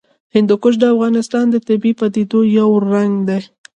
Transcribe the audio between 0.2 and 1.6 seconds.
هندوکش د افغانستان د